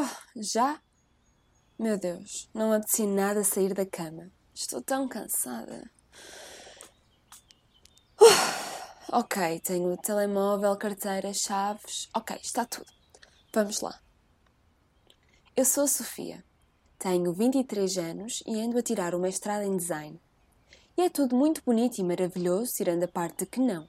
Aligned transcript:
Oh, 0.00 0.40
já? 0.40 0.80
Meu 1.76 1.98
Deus, 1.98 2.48
não 2.54 2.72
apetecia 2.72 3.04
nada 3.04 3.42
sair 3.42 3.74
da 3.74 3.84
cama. 3.84 4.30
Estou 4.54 4.80
tão 4.80 5.08
cansada. 5.08 5.90
Uh, 8.20 9.18
ok, 9.18 9.58
tenho 9.58 9.96
telemóvel, 9.96 10.76
carteira, 10.76 11.34
chaves. 11.34 12.08
Ok, 12.14 12.38
está 12.40 12.64
tudo. 12.64 12.86
Vamos 13.52 13.80
lá. 13.80 14.00
Eu 15.56 15.64
sou 15.64 15.82
a 15.82 15.88
Sofia. 15.88 16.44
Tenho 16.96 17.32
23 17.32 17.98
anos 17.98 18.40
e 18.46 18.60
ando 18.60 18.78
a 18.78 18.82
tirar 18.82 19.16
o 19.16 19.18
mestrado 19.18 19.64
em 19.64 19.76
design. 19.76 20.22
E 20.96 21.02
é 21.02 21.10
tudo 21.10 21.34
muito 21.34 21.60
bonito 21.66 21.98
e 21.98 22.04
maravilhoso, 22.04 22.72
tirando 22.72 23.02
a 23.02 23.08
parte 23.08 23.38
de 23.38 23.46
que 23.46 23.58
não. 23.58 23.88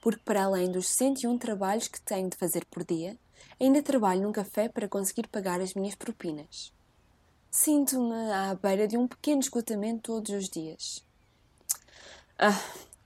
Porque, 0.00 0.22
para 0.24 0.44
além 0.44 0.70
dos 0.70 0.90
101 0.90 1.38
trabalhos 1.38 1.88
que 1.88 2.00
tenho 2.00 2.30
de 2.30 2.36
fazer 2.36 2.64
por 2.66 2.84
dia, 2.84 3.18
ainda 3.60 3.82
trabalho 3.82 4.22
num 4.22 4.32
café 4.32 4.68
para 4.68 4.88
conseguir 4.88 5.28
pagar 5.28 5.60
as 5.60 5.74
minhas 5.74 5.94
propinas. 5.94 6.72
Sinto-me 7.50 8.30
à 8.32 8.54
beira 8.54 8.86
de 8.86 8.96
um 8.96 9.08
pequeno 9.08 9.40
esgotamento 9.40 10.02
todos 10.02 10.30
os 10.30 10.48
dias. 10.48 11.04
Ah, 12.38 12.58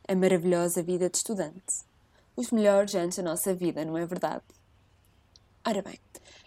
a 0.07 0.15
maravilhosa 0.15 0.83
vida 0.83 1.09
de 1.09 1.17
estudante. 1.17 1.83
Os 2.37 2.51
melhores 2.51 2.95
anos 2.95 3.17
da 3.17 3.23
nossa 3.23 3.55
vida, 3.55 3.85
não 3.85 3.97
é 3.97 4.05
verdade? 4.05 4.45
Ora 5.67 5.81
bem, 5.81 5.99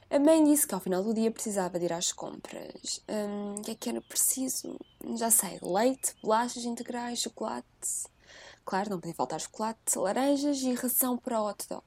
a 0.09 0.19
mãe 0.19 0.43
disse 0.43 0.67
que 0.67 0.73
ao 0.73 0.79
final 0.79 1.03
do 1.03 1.13
dia 1.13 1.31
precisava 1.31 1.79
de 1.79 1.85
ir 1.85 1.93
às 1.93 2.13
compras. 2.13 3.01
Hum, 3.09 3.55
o 3.57 3.61
que 3.61 3.71
é 3.71 3.75
que 3.75 3.89
era 3.89 3.99
preciso? 3.99 4.79
Já 5.17 5.31
sei, 5.31 5.59
leite, 5.61 6.15
bolachas 6.21 6.63
integrais, 6.63 7.19
chocolate. 7.19 7.65
Claro, 8.63 8.91
não 8.91 8.99
podia 8.99 9.15
faltar 9.15 9.41
chocolate, 9.41 9.97
laranjas 9.97 10.59
e 10.61 10.73
ração 10.75 11.17
para 11.17 11.41
o 11.41 11.49
hot 11.49 11.67
dog. 11.67 11.83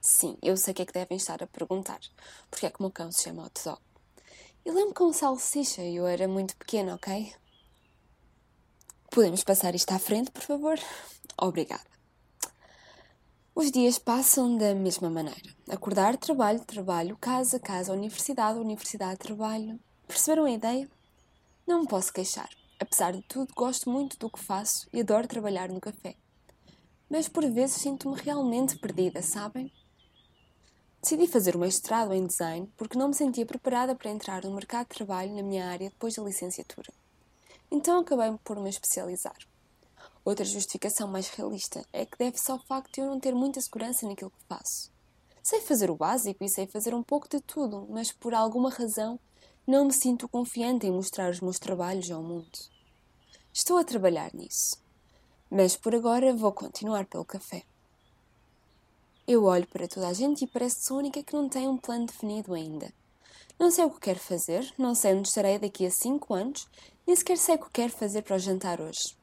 Sim, 0.00 0.38
eu 0.42 0.56
sei 0.56 0.72
o 0.72 0.74
que 0.74 0.82
é 0.82 0.86
que 0.86 0.92
devem 0.94 1.16
estar 1.16 1.42
a 1.42 1.46
perguntar. 1.46 2.00
Porque 2.50 2.66
é 2.66 2.70
que 2.70 2.80
o 2.80 2.82
meu 2.82 2.90
cão 2.90 3.12
se 3.12 3.22
chama 3.24 3.44
hot 3.44 3.62
dog? 3.62 3.80
Eu 4.64 4.74
lembro 4.74 4.94
com 4.94 5.12
salsicha 5.12 5.82
e 5.82 5.96
eu 5.96 6.06
era 6.06 6.26
muito 6.26 6.56
pequena, 6.56 6.94
ok? 6.94 7.34
Podemos 9.10 9.44
passar 9.44 9.74
isto 9.74 9.92
à 9.92 9.98
frente, 9.98 10.30
por 10.30 10.42
favor? 10.42 10.78
Obrigada. 11.36 11.84
Os 13.54 13.70
dias 13.70 13.98
passam 13.98 14.56
da 14.56 14.74
mesma 14.74 15.10
maneira. 15.10 15.54
Acordar, 15.68 16.16
trabalho, 16.16 16.64
trabalho, 16.64 17.16
casa, 17.18 17.58
casa, 17.58 17.92
universidade, 17.92 18.58
universidade, 18.58 19.18
trabalho. 19.18 19.78
Perceberam 20.06 20.46
a 20.46 20.50
ideia? 20.50 20.90
Não 21.66 21.80
me 21.80 21.88
posso 21.88 22.12
queixar. 22.12 22.48
Apesar 22.78 23.12
de 23.12 23.22
tudo, 23.22 23.52
gosto 23.54 23.90
muito 23.90 24.16
do 24.18 24.30
que 24.30 24.40
faço 24.40 24.88
e 24.92 25.00
adoro 25.00 25.28
trabalhar 25.28 25.68
no 25.68 25.80
café. 25.80 26.16
Mas 27.08 27.28
por 27.28 27.44
vezes 27.50 27.76
sinto-me 27.76 28.16
realmente 28.18 28.78
perdida, 28.78 29.20
sabem? 29.20 29.70
Decidi 31.02 31.26
fazer 31.26 31.56
o 31.56 31.58
mestrado 31.58 32.12
em 32.12 32.26
design 32.26 32.70
porque 32.76 32.98
não 32.98 33.08
me 33.08 33.14
sentia 33.14 33.46
preparada 33.46 33.94
para 33.94 34.10
entrar 34.10 34.44
no 34.44 34.54
mercado 34.54 34.88
de 34.88 34.96
trabalho 34.96 35.34
na 35.34 35.42
minha 35.42 35.66
área 35.66 35.88
depois 35.88 36.14
da 36.14 36.22
licenciatura. 36.22 36.92
Então 37.70 38.00
acabei 38.00 38.30
por 38.44 38.60
me 38.60 38.68
especializar. 38.68 39.36
Outra 40.22 40.44
justificação 40.44 41.08
mais 41.08 41.28
realista 41.30 41.82
é 41.90 42.04
que 42.04 42.18
deve-se 42.18 42.50
ao 42.50 42.58
facto 42.58 42.92
de 42.92 43.00
eu 43.00 43.06
não 43.06 43.18
ter 43.18 43.34
muita 43.34 43.60
segurança 43.62 44.06
naquilo 44.06 44.30
que 44.30 44.44
faço. 44.46 44.92
Sei 45.42 45.62
fazer 45.62 45.90
o 45.90 45.96
básico 45.96 46.44
e 46.44 46.48
sei 46.50 46.66
fazer 46.66 46.94
um 46.94 47.02
pouco 47.02 47.26
de 47.28 47.40
tudo, 47.40 47.86
mas 47.88 48.12
por 48.12 48.34
alguma 48.34 48.68
razão 48.68 49.18
não 49.66 49.86
me 49.86 49.92
sinto 49.94 50.28
confiante 50.28 50.86
em 50.86 50.90
mostrar 50.90 51.30
os 51.30 51.40
meus 51.40 51.58
trabalhos 51.58 52.10
ao 52.10 52.22
mundo. 52.22 52.58
Estou 53.52 53.78
a 53.78 53.84
trabalhar 53.84 54.34
nisso. 54.34 54.76
Mas 55.50 55.76
por 55.76 55.94
agora 55.94 56.34
vou 56.34 56.52
continuar 56.52 57.06
pelo 57.06 57.24
café. 57.24 57.64
Eu 59.32 59.44
olho 59.44 59.64
para 59.68 59.86
toda 59.86 60.08
a 60.08 60.12
gente 60.12 60.42
e 60.42 60.46
parece-se 60.48 60.92
a 60.92 60.96
única 60.96 61.22
que 61.22 61.34
não 61.34 61.48
tem 61.48 61.68
um 61.68 61.76
plano 61.76 62.04
definido 62.04 62.52
ainda. 62.52 62.92
Não 63.56 63.70
sei 63.70 63.84
o 63.84 63.90
que 63.92 64.00
quero 64.00 64.18
fazer, 64.18 64.74
não 64.76 64.92
sei 64.92 65.14
onde 65.14 65.28
estarei 65.28 65.56
daqui 65.56 65.86
a 65.86 65.90
cinco 65.92 66.34
anos, 66.34 66.66
nem 67.06 67.14
sequer 67.14 67.38
sei 67.38 67.54
o 67.54 67.60
que 67.60 67.70
quero 67.70 67.92
fazer 67.92 68.22
para 68.22 68.34
o 68.34 68.40
jantar 68.40 68.80
hoje. 68.80 69.16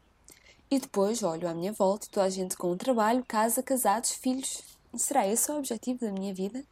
E 0.71 0.79
depois 0.79 1.23
olho 1.23 1.45
à 1.45 1.53
minha 1.53 1.73
volta 1.73 2.05
e 2.05 2.09
toda 2.09 2.25
a 2.25 2.29
gente 2.29 2.55
com 2.55 2.71
um 2.71 2.77
trabalho, 2.77 3.21
casa, 3.27 3.61
casados, 3.61 4.13
filhos. 4.13 4.63
Será 4.95 5.27
esse 5.27 5.51
o 5.51 5.57
objetivo 5.57 5.99
da 5.99 6.11
minha 6.13 6.33
vida? 6.33 6.63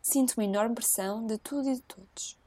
Sinto 0.00 0.32
uma 0.38 0.44
enorme 0.44 0.76
pressão 0.76 1.26
de 1.26 1.36
tudo 1.36 1.68
e 1.68 1.74
de 1.74 1.82
todos. 1.82 2.38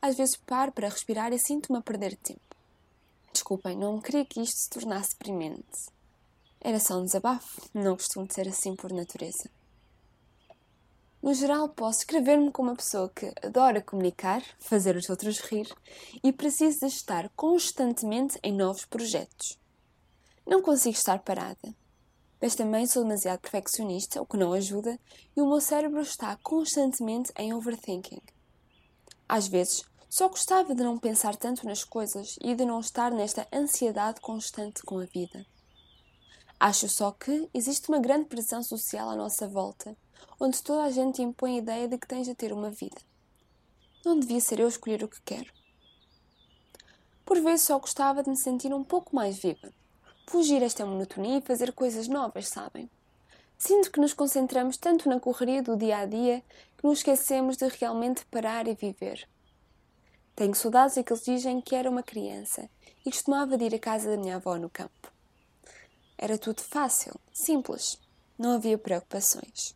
Às 0.00 0.16
vezes 0.16 0.36
paro 0.36 0.72
para 0.72 0.88
respirar 0.88 1.34
e 1.34 1.38
sinto-me 1.38 1.78
a 1.78 1.82
perder 1.82 2.16
tempo. 2.16 2.40
Desculpem, 3.34 3.76
não 3.76 4.00
queria 4.00 4.24
que 4.24 4.40
isto 4.40 4.56
se 4.56 4.70
tornasse 4.70 5.10
deprimente. 5.10 5.94
Era 6.60 6.80
só 6.80 6.98
um 6.98 7.04
desabafo, 7.04 7.60
não 7.72 7.96
costumo 7.96 8.26
ser 8.30 8.48
assim 8.48 8.74
por 8.74 8.92
natureza. 8.92 9.48
No 11.22 11.34
geral, 11.34 11.68
posso 11.68 12.00
escrever-me 12.00 12.52
como 12.52 12.70
uma 12.70 12.76
pessoa 12.76 13.08
que 13.08 13.32
adora 13.42 13.80
comunicar, 13.80 14.42
fazer 14.60 14.96
os 14.96 15.08
outros 15.10 15.40
rir 15.40 15.66
e 16.22 16.32
precisa 16.32 16.86
de 16.86 16.92
estar 16.92 17.28
constantemente 17.30 18.38
em 18.42 18.52
novos 18.52 18.84
projetos. 18.84 19.58
Não 20.46 20.62
consigo 20.62 20.96
estar 20.96 21.18
parada. 21.20 21.74
Mas 22.40 22.54
também 22.54 22.86
sou 22.86 23.02
demasiado 23.02 23.40
perfeccionista, 23.40 24.22
o 24.22 24.26
que 24.26 24.36
não 24.36 24.52
ajuda, 24.52 25.00
e 25.36 25.40
o 25.40 25.48
meu 25.48 25.60
cérebro 25.60 26.00
está 26.00 26.36
constantemente 26.42 27.32
em 27.36 27.52
overthinking. 27.52 28.22
Às 29.28 29.48
vezes, 29.48 29.82
só 30.08 30.28
gostava 30.28 30.74
de 30.74 30.84
não 30.84 30.98
pensar 30.98 31.34
tanto 31.34 31.66
nas 31.66 31.82
coisas 31.82 32.36
e 32.40 32.54
de 32.54 32.64
não 32.64 32.78
estar 32.78 33.10
nesta 33.10 33.48
ansiedade 33.52 34.20
constante 34.20 34.82
com 34.82 34.98
a 34.98 35.06
vida. 35.06 35.44
Acho 36.58 36.88
só 36.88 37.10
que 37.10 37.48
existe 37.52 37.88
uma 37.88 37.98
grande 37.98 38.26
pressão 38.26 38.62
social 38.62 39.10
à 39.10 39.16
nossa 39.16 39.46
volta, 39.48 39.96
onde 40.40 40.62
toda 40.62 40.84
a 40.84 40.90
gente 40.90 41.22
impõe 41.22 41.56
a 41.56 41.58
ideia 41.58 41.88
de 41.88 41.98
que 41.98 42.06
tens 42.06 42.26
de 42.26 42.34
ter 42.34 42.52
uma 42.52 42.70
vida. 42.70 43.00
Não 44.04 44.18
devia 44.18 44.40
ser 44.40 44.60
eu 44.60 44.68
escolher 44.68 45.02
o 45.04 45.08
que 45.08 45.20
quero. 45.22 45.52
Por 47.24 47.40
vezes 47.40 47.66
só 47.66 47.78
gostava 47.78 48.22
de 48.22 48.30
me 48.30 48.38
sentir 48.38 48.72
um 48.72 48.84
pouco 48.84 49.14
mais 49.14 49.38
viva 49.38 49.72
fugir 50.28 50.62
esta 50.62 50.84
monotonia 50.84 51.38
e 51.38 51.42
fazer 51.42 51.72
coisas 51.72 52.08
novas, 52.08 52.48
sabem? 52.48 52.90
Sinto 53.56 53.90
que 53.90 54.00
nos 54.00 54.12
concentramos 54.12 54.76
tanto 54.76 55.08
na 55.08 55.20
correria 55.20 55.62
do 55.62 55.76
dia 55.76 55.98
a 55.98 56.06
dia 56.06 56.42
que 56.76 56.84
nos 56.84 56.98
esquecemos 56.98 57.56
de 57.56 57.68
realmente 57.68 58.26
parar 58.26 58.66
e 58.66 58.74
viver. 58.74 59.26
Tenho 60.34 60.54
saudades 60.54 60.96
daqueles 60.96 61.22
dias 61.22 61.46
em 61.46 61.60
que 61.60 61.74
era 61.74 61.88
uma 61.88 62.02
criança 62.02 62.68
e 63.04 63.10
costumava 63.10 63.56
de 63.56 63.64
ir 63.64 63.74
à 63.74 63.78
casa 63.78 64.10
da 64.10 64.16
minha 64.16 64.36
avó 64.36 64.58
no 64.58 64.68
campo. 64.68 65.15
Era 66.18 66.38
tudo 66.38 66.62
fácil, 66.62 67.14
simples, 67.32 68.00
não 68.38 68.54
havia 68.54 68.78
preocupações. 68.78 69.74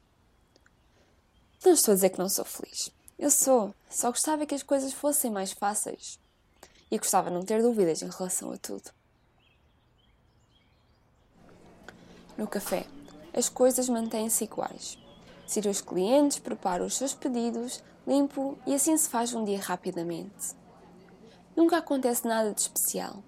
Não 1.64 1.72
estou 1.72 1.92
a 1.92 1.94
dizer 1.94 2.10
que 2.10 2.18
não 2.18 2.28
sou 2.28 2.44
feliz. 2.44 2.90
Eu 3.18 3.30
sou, 3.30 3.74
só 3.90 4.08
gostava 4.10 4.46
que 4.46 4.54
as 4.54 4.62
coisas 4.62 4.94
fossem 4.94 5.30
mais 5.30 5.52
fáceis. 5.52 6.18
E 6.90 6.96
gostava 6.96 7.28
de 7.28 7.36
não 7.36 7.44
ter 7.44 7.60
dúvidas 7.60 8.00
em 8.00 8.08
relação 8.08 8.50
a 8.50 8.56
tudo. 8.56 8.90
No 12.36 12.48
café, 12.48 12.86
as 13.34 13.50
coisas 13.50 13.88
mantêm-se 13.88 14.44
iguais. 14.44 14.98
Sirvo 15.46 15.68
os 15.68 15.82
clientes, 15.82 16.38
preparo 16.38 16.86
os 16.86 16.96
seus 16.96 17.12
pedidos, 17.12 17.82
limpo 18.06 18.58
e 18.66 18.74
assim 18.74 18.96
se 18.96 19.08
faz 19.08 19.34
um 19.34 19.44
dia 19.44 19.60
rapidamente. 19.60 20.56
Nunca 21.54 21.76
acontece 21.76 22.26
nada 22.26 22.54
de 22.54 22.62
especial. 22.62 23.22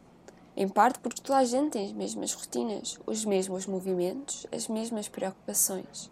Em 0.55 0.69
parte 0.69 0.99
porque 0.99 1.23
toda 1.23 1.39
a 1.39 1.45
gente 1.45 1.71
tem 1.71 1.87
as 1.87 1.93
mesmas 1.93 2.35
rotinas, 2.35 2.99
os 3.07 3.25
mesmos 3.25 3.67
movimentos, 3.67 4.47
as 4.53 4.69
mesmas 4.69 5.09
preocupações. 5.09 6.11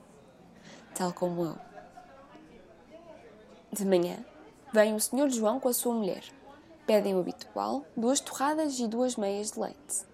Tal 0.95 1.13
como 1.13 1.45
eu. 1.45 1.59
De 3.71 3.85
manhã, 3.85 4.25
vem 4.73 4.95
o 4.95 5.01
Sr. 5.01 5.29
João 5.29 5.61
com 5.61 5.69
a 5.69 5.75
sua 5.75 5.95
mulher. 5.95 6.25
Pedem 6.87 7.15
o 7.15 7.21
habitual, 7.21 7.85
duas 7.97 8.19
torradas 8.19 8.79
e 8.81 8.89
duas 8.89 9.17
meias 9.17 9.53
de 9.53 9.61
leite. 9.61 10.07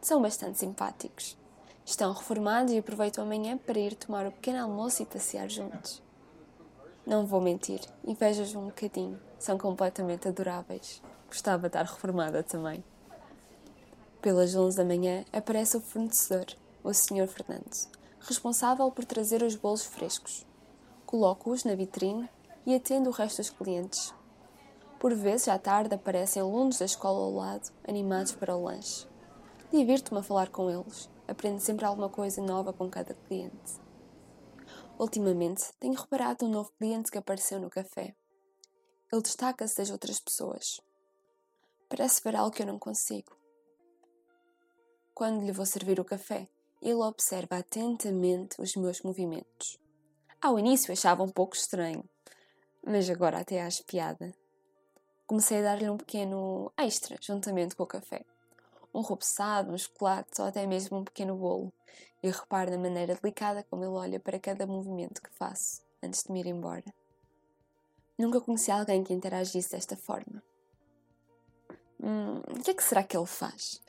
São 0.00 0.22
bastante 0.22 0.58
simpáticos. 0.58 1.36
Estão 1.84 2.12
reformados 2.12 2.72
e 2.72 2.78
aproveitam 2.78 3.24
amanhã 3.24 3.56
para 3.56 3.78
ir 3.78 3.94
tomar 3.94 4.26
o 4.26 4.32
pequeno 4.32 4.62
almoço 4.62 5.02
e 5.02 5.06
passear 5.06 5.48
juntos. 5.48 6.02
Não 7.06 7.24
vou 7.24 7.40
mentir, 7.40 7.80
invejo-os 8.04 8.54
um 8.54 8.66
bocadinho. 8.66 9.18
São 9.38 9.56
completamente 9.56 10.26
adoráveis. 10.26 11.02
Gostava 11.28 11.62
de 11.62 11.66
estar 11.68 11.84
reformada 11.84 12.42
também. 12.42 12.82
Pelas 14.28 14.54
11 14.54 14.76
da 14.76 14.84
manhã 14.84 15.24
aparece 15.32 15.74
o 15.74 15.80
fornecedor, 15.80 16.44
o 16.84 16.92
Sr. 16.92 17.26
Fernando, 17.26 17.88
responsável 18.20 18.90
por 18.90 19.06
trazer 19.06 19.42
os 19.42 19.56
bolos 19.56 19.86
frescos. 19.86 20.46
Coloco-os 21.06 21.64
na 21.64 21.74
vitrine 21.74 22.28
e 22.66 22.74
atendo 22.74 23.08
o 23.08 23.12
resto 23.14 23.38
dos 23.38 23.48
clientes. 23.48 24.12
Por 25.00 25.14
vezes, 25.14 25.48
à 25.48 25.58
tarde, 25.58 25.94
aparecem 25.94 26.42
alunos 26.42 26.78
da 26.78 26.84
escola 26.84 27.24
ao 27.24 27.32
lado, 27.32 27.72
animados 27.88 28.32
para 28.32 28.54
o 28.54 28.64
lanche. 28.64 29.08
Divirto-me 29.72 30.20
a 30.20 30.22
falar 30.22 30.50
com 30.50 30.68
eles 30.68 31.08
aprendo 31.26 31.60
sempre 31.60 31.86
alguma 31.86 32.10
coisa 32.10 32.42
nova 32.42 32.70
com 32.70 32.90
cada 32.90 33.14
cliente. 33.14 33.80
Ultimamente, 34.98 35.72
tenho 35.80 35.94
reparado 35.94 36.44
um 36.44 36.50
novo 36.50 36.70
cliente 36.78 37.10
que 37.10 37.16
apareceu 37.16 37.58
no 37.58 37.70
café. 37.70 38.14
Ele 39.10 39.22
destaca-se 39.22 39.78
das 39.78 39.88
outras 39.88 40.20
pessoas. 40.20 40.82
Parece 41.88 42.20
ver 42.22 42.36
algo 42.36 42.54
que 42.54 42.60
eu 42.60 42.66
não 42.66 42.78
consigo. 42.78 43.37
Quando 45.18 45.44
lhe 45.44 45.50
vou 45.50 45.66
servir 45.66 45.98
o 45.98 46.04
café, 46.04 46.48
ele 46.80 47.02
observa 47.02 47.56
atentamente 47.56 48.62
os 48.62 48.76
meus 48.76 49.02
movimentos. 49.02 49.76
Ao 50.40 50.56
início 50.56 50.92
achava 50.92 51.24
um 51.24 51.28
pouco 51.28 51.56
estranho, 51.56 52.04
mas 52.86 53.10
agora 53.10 53.40
até 53.40 53.60
acho 53.60 53.82
piada. 53.82 54.32
Comecei 55.26 55.58
a 55.58 55.62
dar-lhe 55.62 55.90
um 55.90 55.96
pequeno 55.96 56.72
extra, 56.76 57.18
juntamente 57.20 57.74
com 57.74 57.82
o 57.82 57.86
café. 57.88 58.24
Um 58.94 59.00
robuçado, 59.00 59.72
um 59.72 59.76
chocolate 59.76 60.40
ou 60.40 60.46
até 60.46 60.64
mesmo 60.68 60.98
um 60.98 61.04
pequeno 61.04 61.34
bolo. 61.34 61.72
E 62.22 62.30
reparo 62.30 62.70
na 62.70 62.78
maneira 62.78 63.16
delicada 63.16 63.64
como 63.64 63.82
ele 63.82 63.94
olha 63.94 64.20
para 64.20 64.38
cada 64.38 64.68
movimento 64.68 65.20
que 65.20 65.30
faço 65.30 65.82
antes 66.00 66.22
de 66.22 66.30
me 66.30 66.38
ir 66.38 66.46
embora. 66.46 66.94
Nunca 68.16 68.40
conheci 68.40 68.70
alguém 68.70 69.02
que 69.02 69.12
interagisse 69.12 69.72
desta 69.72 69.96
forma. 69.96 70.40
Hum, 72.00 72.38
o 72.56 72.62
que 72.62 72.70
é 72.70 72.74
que 72.74 72.84
será 72.84 73.02
que 73.02 73.16
ele 73.16 73.26
faz? 73.26 73.82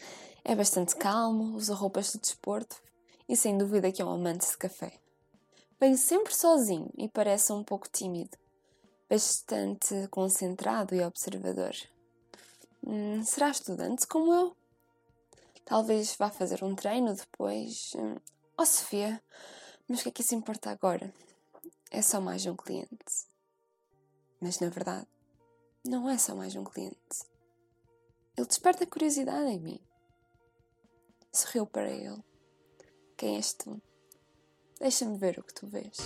É 0.50 0.56
bastante 0.56 0.96
calmo, 0.96 1.56
usa 1.56 1.76
roupas 1.76 2.12
de 2.12 2.18
desporto 2.18 2.82
e 3.28 3.38
sem 3.38 3.56
dúvida 3.56 3.92
que 3.92 4.02
é 4.02 4.06
um 4.06 4.10
amante 4.10 4.50
de 4.50 4.58
café. 4.58 5.00
Vem 5.80 5.96
sempre 5.96 6.34
sozinho 6.34 6.90
e 6.98 7.08
parece 7.08 7.54
um 7.54 7.64
pouco 7.64 7.88
tímido, 7.88 8.36
bastante 9.08 10.08
concentrado 10.08 10.96
e 10.96 11.04
observador. 11.04 11.76
Hum, 12.84 13.24
será 13.24 13.52
estudante 13.52 14.08
como 14.08 14.34
eu? 14.34 14.58
Talvez 15.66 16.16
vá 16.16 16.32
fazer 16.32 16.64
um 16.64 16.74
treino 16.74 17.14
depois. 17.14 17.94
Oh, 18.58 18.66
Sofia, 18.66 19.22
mas 19.88 20.00
o 20.00 20.04
que 20.04 20.10
é 20.10 20.12
que 20.14 20.22
isso 20.24 20.34
importa 20.34 20.72
agora? 20.72 21.14
É 21.92 22.02
só 22.02 22.20
mais 22.20 22.44
um 22.48 22.56
cliente. 22.56 23.28
Mas 24.42 24.60
na 24.60 24.70
verdade, 24.70 25.06
não 25.86 26.10
é 26.10 26.18
só 26.18 26.34
mais 26.34 26.56
um 26.56 26.64
cliente. 26.64 26.98
Ele 28.36 28.48
desperta 28.48 28.88
curiosidade 28.88 29.48
em 29.52 29.60
mim. 29.60 29.80
Sorriu 31.32 31.66
para 31.66 31.90
ele. 31.90 32.24
Quem 33.16 33.38
és 33.38 33.54
tu? 33.54 33.82
Deixa-me 34.80 35.18
ver 35.18 35.38
o 35.40 35.44
que 35.44 35.54
tu 35.54 35.68
vês. 35.68 35.98